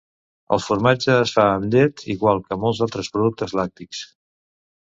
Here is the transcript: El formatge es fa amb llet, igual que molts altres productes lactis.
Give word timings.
El 0.55 0.61
formatge 0.67 1.11
es 1.17 1.33
fa 1.35 1.45
amb 1.57 1.77
llet, 1.77 2.03
igual 2.15 2.43
que 2.47 2.59
molts 2.65 2.83
altres 2.87 3.15
productes 3.19 3.55
lactis. 3.61 4.05